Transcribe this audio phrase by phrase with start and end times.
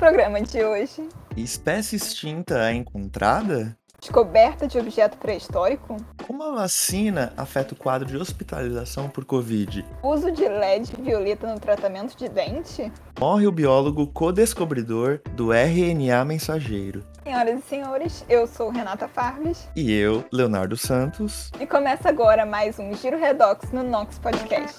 [0.00, 1.06] programa de hoje,
[1.36, 3.76] Espécie extinta é encontrada?
[4.00, 5.94] descoberta de objeto pré-histórico,
[6.26, 9.84] Como a vacina afeta o quadro de hospitalização por Covid?
[10.02, 12.90] uso de LED violeta no tratamento de dente.
[13.18, 17.04] Morre o biólogo co-descobridor do RNA mensageiro.
[17.22, 21.50] Senhoras e senhores, eu sou Renata Farves E eu, Leonardo Santos.
[21.60, 24.78] e começa agora mais um Giro Redox no Nox Podcast.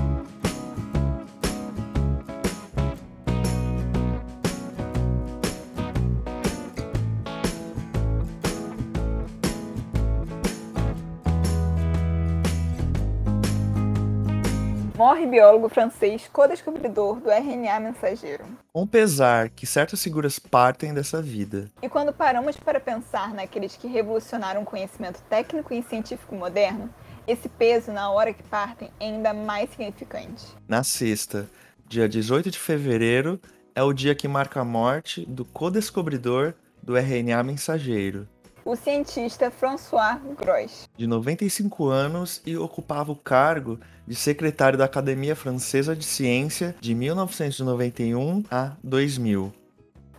[15.01, 18.45] Morre biólogo francês co-descobridor do RNA mensageiro.
[18.71, 21.71] Com pesar que certas figuras partem dessa vida.
[21.81, 26.87] E quando paramos para pensar naqueles que revolucionaram o conhecimento técnico e científico moderno,
[27.27, 30.45] esse peso na hora que partem é ainda mais significante.
[30.67, 31.49] Na sexta,
[31.87, 33.41] dia 18 de fevereiro,
[33.73, 38.27] é o dia que marca a morte do co-descobridor do RNA mensageiro.
[38.63, 40.87] O cientista François Gros.
[40.95, 46.93] de 95 anos e ocupava o cargo de secretário da Academia Francesa de Ciência de
[46.93, 49.51] 1991 a 2000.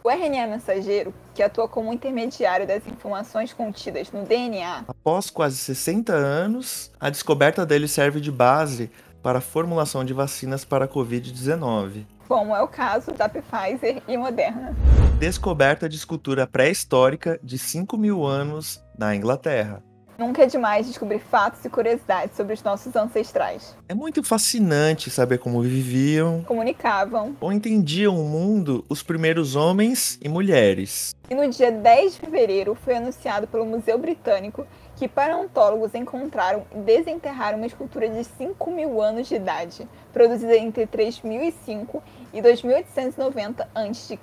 [0.04, 6.12] O RNA mensageiro, que atua como intermediário das informações contidas no DNA, Após quase 60
[6.12, 8.90] anos, a descoberta dele serve de base
[9.22, 12.04] para a formulação de vacinas para a Covid-19.
[12.26, 14.74] como é o caso da Pfizer e Moderna.
[15.22, 19.80] Descoberta de escultura pré-histórica de 5 mil anos na Inglaterra.
[20.18, 23.76] Nunca é demais descobrir fatos e curiosidades sobre os nossos ancestrais.
[23.88, 27.36] É muito fascinante saber como viviam Comunicavam.
[27.40, 31.14] ou entendiam o mundo os primeiros homens e mulheres.
[31.30, 34.66] E no dia 10 de fevereiro foi anunciado pelo Museu Britânico
[35.02, 40.86] que paleontólogos encontraram e desenterraram uma escultura de 5 mil anos de idade, produzida entre
[40.86, 42.00] 3005
[42.32, 44.16] e 2890 a.C.,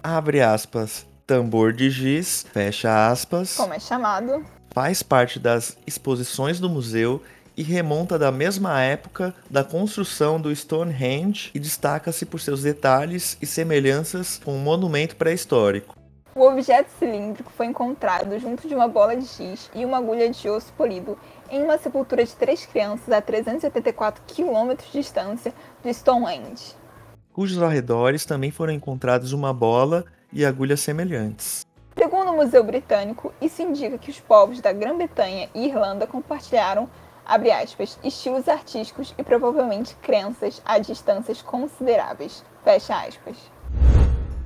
[0.00, 4.46] abre aspas, tambor de giz, fecha aspas, como é chamado.
[4.72, 7.20] faz parte das exposições do museu
[7.56, 13.46] e remonta da mesma época da construção do Stonehenge e destaca-se por seus detalhes e
[13.46, 16.00] semelhanças com um monumento pré-histórico.
[16.34, 20.48] O objeto cilíndrico foi encontrado junto de uma bola de giz e uma agulha de
[20.48, 21.18] osso polido
[21.50, 25.52] em uma sepultura de três crianças a 384 quilômetros de distância
[25.84, 26.74] de Stonehenge.
[27.34, 31.66] Cujos arredores também foram encontrados uma bola e agulhas semelhantes.
[31.98, 36.88] Segundo o Museu Britânico, isso indica que os povos da Grã-Bretanha e Irlanda compartilharam,
[37.26, 43.36] abre aspas, estilos artísticos e provavelmente crenças a distâncias consideráveis, fecha aspas.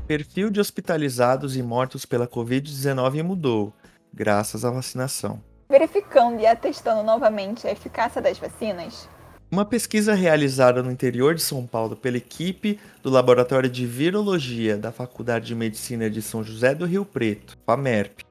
[0.07, 3.73] Perfil de hospitalizados e mortos pela Covid-19 mudou,
[4.15, 5.43] graças à vacinação.
[5.69, 9.09] Verificando e atestando novamente a eficácia das vacinas,
[9.51, 14.93] Uma pesquisa realizada no interior de São Paulo pela equipe do Laboratório de Virologia da
[14.93, 18.25] Faculdade de Medicina de São José do Rio Preto, FAMERP,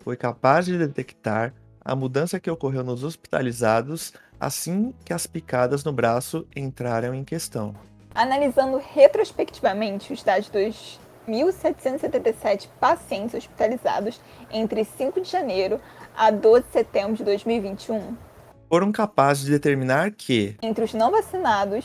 [0.00, 5.92] foi capaz de detectar a mudança que ocorreu nos hospitalizados assim que as picadas no
[5.92, 7.74] braço entraram em questão.
[8.12, 15.80] Analisando retrospectivamente os dados dos 1.777 pacientes hospitalizados entre 5 de janeiro
[16.16, 18.16] a 12 de setembro de 2021,
[18.68, 21.84] Foram capazes de determinar que entre os não vacinados,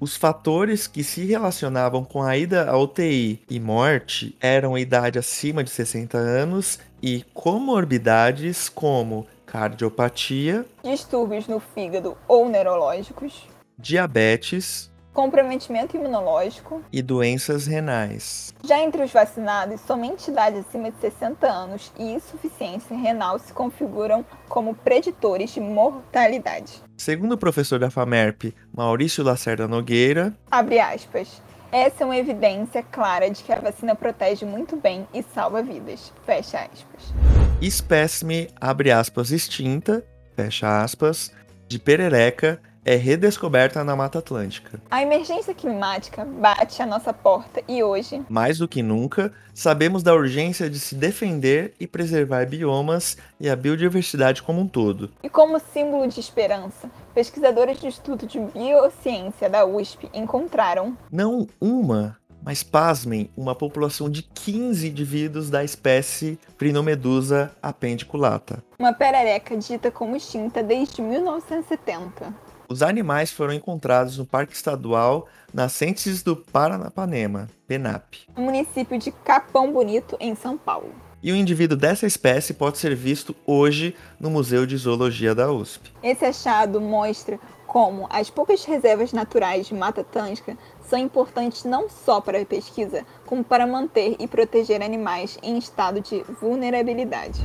[0.00, 5.62] os fatores que se relacionavam com a ida à UTI e morte eram idade acima
[5.62, 13.46] de 60 anos e comorbidades como cardiopatia, distúrbios no fígado ou neurológicos,
[13.78, 14.90] diabetes
[15.20, 16.82] comprometimento imunológico.
[16.90, 18.54] e doenças renais.
[18.64, 24.24] Já entre os vacinados, somente idade acima de 60 anos e insuficiência renal se configuram
[24.48, 26.82] como preditores de mortalidade.
[26.96, 31.42] Segundo o professor da FAMERP, Maurício Lacerda Nogueira, Abre aspas.
[31.70, 36.12] Essa é uma evidência clara de que a vacina protege muito bem e salva vidas.
[36.24, 37.12] Fecha aspas.
[37.60, 40.02] espécime, abre aspas, extinta,
[40.34, 41.30] fecha aspas,
[41.68, 44.80] de perereca é redescoberta na Mata Atlântica.
[44.90, 50.14] A emergência climática bate à nossa porta e hoje, Mais do que nunca, sabemos da
[50.14, 55.10] urgência de se defender e preservar biomas e a biodiversidade como um todo.
[55.22, 62.16] e como símbolo de esperança, pesquisadores do Instituto de Biociência da USP encontraram Não uma,
[62.42, 68.64] Mas pasmem, uma população de 15 indivíduos da espécie Prinomedusa appendiculata.
[68.78, 72.34] Uma perereca dita como extinta desde 1970.
[72.70, 78.28] Os animais foram encontrados no Parque Estadual Nascentes do Paranapanema, PENAP.
[78.36, 80.94] No município de Capão Bonito, em São Paulo.
[81.20, 85.90] E o indivíduo dessa espécie pode ser visto hoje no Museu de Zoologia da USP.
[86.00, 90.56] Esse achado mostra como as poucas reservas naturais de Mata Atlântica
[90.88, 96.00] são importantes não só para a pesquisa, como para manter e proteger animais em estado
[96.00, 97.40] de vulnerabilidade.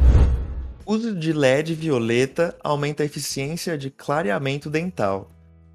[0.87, 5.31] Uso de LED violeta aumenta a eficiência de clareamento dental.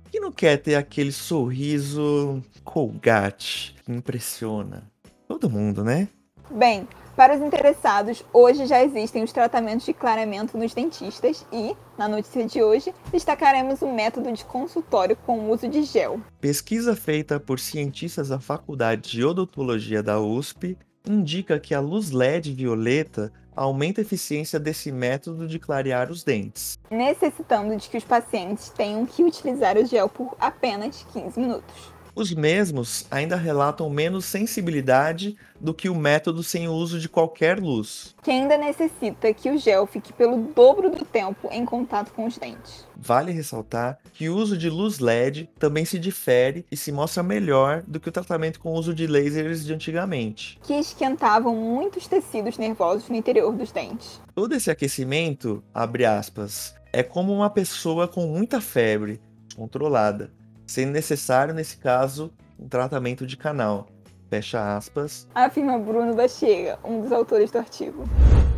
[0.09, 4.89] Quem não quer ter aquele sorriso colgate que impressiona?
[5.27, 6.09] Todo mundo, né?
[6.49, 6.87] Bem,
[7.17, 12.47] para os interessados, hoje já existem os tratamentos de clareamento nos dentistas e, na notícia
[12.47, 16.21] de hoje, destacaremos o método de consultório com o uso de gel.
[16.41, 22.53] Pesquisa feita por cientistas da Faculdade de Odontologia da USP indica que a luz LED
[22.53, 28.71] violeta aumenta a eficiência desse método de clarear os dentes, necessitando de que os pacientes
[28.71, 31.93] tenham que utilizar o gel por apenas 15 minutos.
[32.15, 37.61] Os mesmos ainda relatam menos sensibilidade do que o método sem o uso de qualquer
[37.61, 38.15] luz.
[38.23, 42.37] Que ainda necessita que o gel fique pelo dobro do tempo em contato com os
[42.37, 42.87] dentes.
[42.97, 47.83] Vale ressaltar que o uso de luz LED também se difere e se mostra melhor
[47.87, 52.59] do que o tratamento com o uso de lasers de antigamente, que esquentavam muitos tecidos
[52.59, 54.21] nervosos no interior dos dentes.
[54.35, 59.21] Todo esse aquecimento, abre aspas, é como uma pessoa com muita febre,
[59.57, 60.33] controlada,
[60.71, 63.89] sendo necessário, nesse caso, um tratamento de canal.
[64.29, 65.27] Fecha aspas.
[65.35, 68.05] Afirma Bruno Bachega, um dos autores do artigo.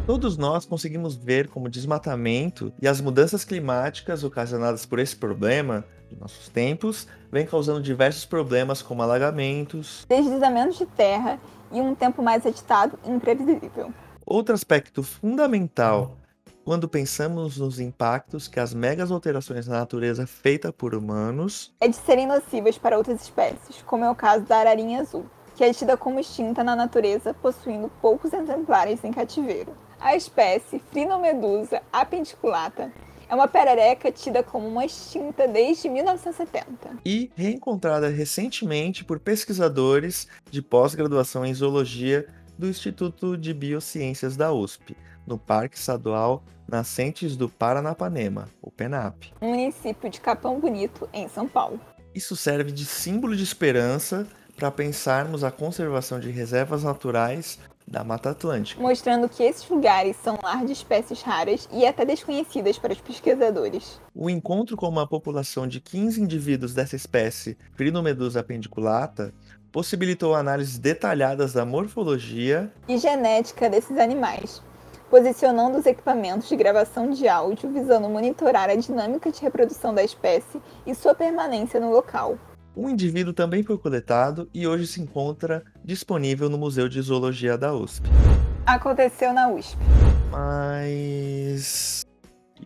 [0.06, 5.86] Todos nós conseguimos ver como o desmatamento e as mudanças climáticas ocasionadas por esse problema
[6.10, 11.40] de nossos tempos vem causando diversos problemas como alagamentos, deslizamentos de terra
[11.72, 13.90] e um tempo mais agitado e imprevisível.
[14.26, 16.18] Outro aspecto fundamental
[16.64, 21.96] quando pensamos nos impactos que as megas alterações na natureza feita por humanos é de
[21.96, 25.26] serem nocivas para outras espécies, como é o caso da ararinha azul,
[25.56, 29.72] que é tida como extinta na natureza, possuindo poucos exemplares em cativeiro.
[30.00, 32.92] A espécie Frinomedusa appendiculata
[33.28, 36.98] é uma perereca tida como uma extinta desde 1970.
[37.04, 42.26] E reencontrada recentemente por pesquisadores de pós-graduação em zoologia
[42.58, 49.32] do Instituto de Biociências da USP, no Parque Estadual Nascentes do Paranapanema, o PENAP.
[49.40, 51.80] Município de Capão Bonito, em São Paulo.
[52.14, 54.26] Isso serve de símbolo de esperança
[54.56, 58.80] para pensarmos a conservação de reservas naturais da Mata Atlântica.
[58.80, 64.00] Mostrando que esses lugares são lar de espécies raras e até desconhecidas para os pesquisadores.
[64.14, 69.34] O encontro com uma população de 15 indivíduos dessa espécie, Crinomedusa appendiculata,
[69.70, 74.62] possibilitou análises detalhadas da morfologia e genética desses animais,
[75.12, 80.58] posicionando os equipamentos de gravação de áudio visando monitorar a dinâmica de reprodução da espécie
[80.86, 82.38] e sua permanência no local.
[82.74, 87.74] O indivíduo também foi coletado e hoje se encontra disponível no Museu de Zoologia da
[87.74, 88.08] USP.
[88.64, 89.76] Aconteceu na USP.
[90.30, 92.06] Mas.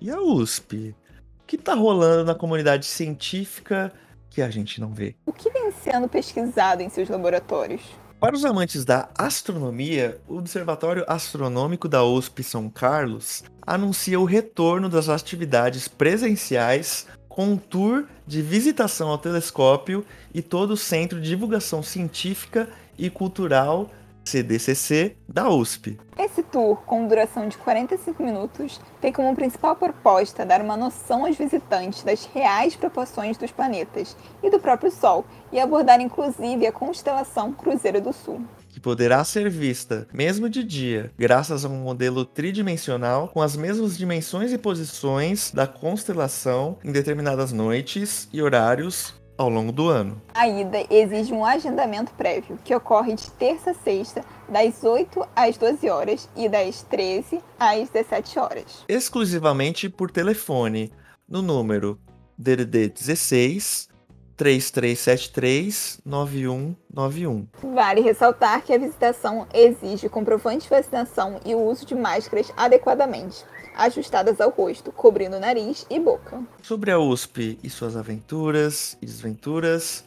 [0.01, 0.95] E a USP?
[1.43, 3.93] O que está rolando na comunidade científica
[4.31, 5.17] que a gente não vê?
[5.27, 7.83] O que vem sendo pesquisado em seus laboratórios?
[8.27, 14.89] Para os amantes da astronomia, o Observatório Astronômico da USP São Carlos anuncia o retorno
[14.89, 20.05] das atividades presenciais com um tour de visitação ao telescópio
[20.35, 22.69] e todo o Centro de Divulgação Científica
[22.99, 23.93] e Cultural
[24.27, 25.99] CDCC da USP.
[26.19, 31.37] Esse tour, com duração de 45 minutos, tem como principal proposta dar uma noção aos
[31.37, 37.53] visitantes das reais proporções dos planetas e do próprio Sol, e abordar inclusive a constelação
[37.53, 38.45] Cruzeiro do Sul
[38.77, 43.97] que poderá ser vista mesmo de dia, graças a um modelo tridimensional com as mesmas
[43.97, 50.21] dimensões e posições da constelação em determinadas noites e horários ao longo do ano.
[50.35, 55.57] A ida exige um agendamento prévio, que ocorre de terça a sexta, das 8 às
[55.57, 58.85] 12 horas e das 13 às 17 horas.
[58.89, 60.93] Exclusivamente por telefone,
[61.29, 61.99] no número
[62.39, 63.89] DDD 16
[64.37, 67.49] 3373 9191.
[67.75, 73.45] Vale ressaltar que a visitação exige comprovante de vacinação e o uso de máscaras adequadamente
[73.77, 76.43] ajustadas ao rosto, cobrindo nariz e boca.
[76.63, 80.05] Sobre a USP e suas aventuras e desventuras,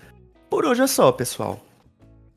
[0.50, 1.60] por hoje é só, pessoal.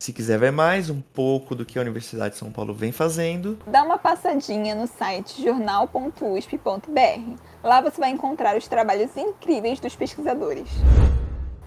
[0.03, 3.57] Se quiser ver mais um pouco do que a Universidade de São Paulo vem fazendo,
[3.65, 7.39] dá uma passadinha no site jornal.usp.br.
[7.63, 10.67] Lá você vai encontrar os trabalhos incríveis dos pesquisadores.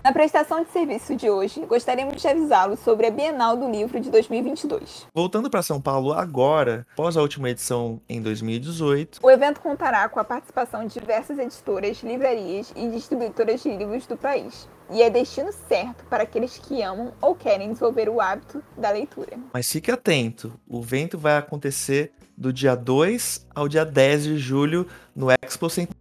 [0.07, 4.09] Na prestação de serviço de hoje, gostaríamos de avisá-lo sobre a Bienal do Livro de
[4.09, 5.05] 2022.
[5.13, 10.21] Voltando para São Paulo agora, após a última edição em 2018, O evento contará com
[10.21, 14.69] a participação de diversas editoras, livrarias e distribuidoras de livros do país.
[14.93, 19.37] E é destino certo para aqueles que amam ou querem desenvolver o hábito da leitura.
[19.53, 24.87] mas fique atento, o evento vai acontecer do dia 2 ao dia 10 de julho
[25.17, 25.97] no Expo Center.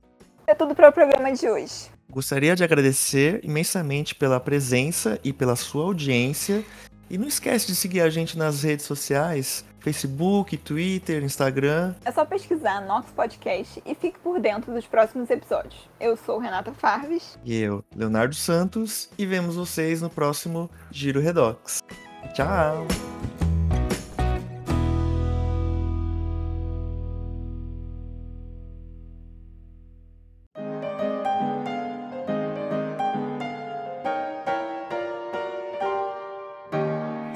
[0.46, 1.95] É tudo para o programa de hoje.
[2.10, 6.64] Gostaria de agradecer imensamente pela presença e pela sua audiência.
[7.10, 11.94] E não esquece de seguir a gente nas redes sociais, Facebook, Twitter, Instagram.
[12.04, 15.88] É só pesquisar Nox Podcast e fique por dentro dos próximos episódios.
[16.00, 17.38] Eu sou Renata Farves.
[17.46, 21.80] E eu, Leonardo Santos, e vemos vocês no próximo Giro Redox.
[22.34, 22.88] Tchau!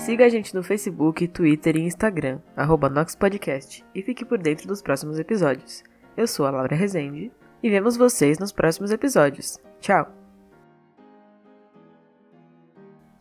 [0.10, 4.82] Siga a gente no Facebook, Twitter e Instagram, arroba NoxPodcast, e fique por dentro dos
[4.82, 5.84] próximos episódios.
[6.18, 9.60] Eu sou a Laura Rezende e vemos vocês nos próximos episódios.
[9.80, 10.12] Tchau!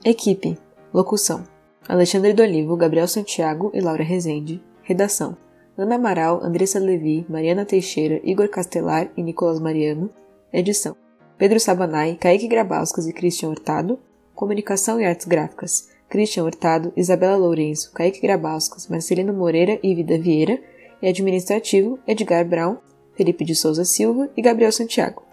[0.03, 0.57] Equipe
[0.91, 1.45] Locução
[1.87, 5.37] Alexandre do Gabriel Santiago e Laura Rezende Redação
[5.77, 10.09] Ana Amaral, Andressa Levi, Mariana Teixeira, Igor Castelar e Nicolas Mariano
[10.51, 10.97] Edição
[11.37, 13.99] Pedro Sabanai, Kaique Grabauskas e Christian Hurtado
[14.35, 20.59] Comunicação e Artes Gráficas Christian Hurtado, Isabela Lourenço, Kaique Grabauskas, Marcelino Moreira e Vida Vieira,
[21.01, 22.79] e administrativo Edgar Brown,
[23.15, 25.28] Felipe de Souza Silva e Gabriel Santiago.